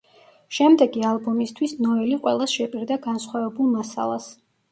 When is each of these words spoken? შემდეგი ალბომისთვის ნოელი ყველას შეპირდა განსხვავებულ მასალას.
შემდეგი 0.59 1.03
ალბომისთვის 1.09 1.75
ნოელი 1.87 2.17
ყველას 2.25 2.55
შეპირდა 2.59 2.99
განსხვავებულ 3.05 3.71
მასალას. 3.77 4.27